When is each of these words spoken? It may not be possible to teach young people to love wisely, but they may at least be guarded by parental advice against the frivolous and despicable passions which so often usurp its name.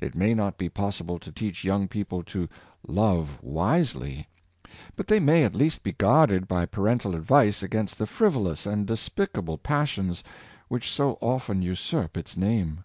It 0.00 0.16
may 0.16 0.34
not 0.34 0.58
be 0.58 0.68
possible 0.68 1.20
to 1.20 1.30
teach 1.30 1.62
young 1.62 1.86
people 1.86 2.24
to 2.24 2.48
love 2.84 3.40
wisely, 3.40 4.26
but 4.96 5.06
they 5.06 5.20
may 5.20 5.44
at 5.44 5.54
least 5.54 5.84
be 5.84 5.92
guarded 5.92 6.48
by 6.48 6.66
parental 6.66 7.14
advice 7.14 7.62
against 7.62 7.96
the 7.96 8.08
frivolous 8.08 8.66
and 8.66 8.88
despicable 8.88 9.58
passions 9.58 10.24
which 10.66 10.90
so 10.90 11.16
often 11.20 11.62
usurp 11.62 12.16
its 12.16 12.36
name. 12.36 12.82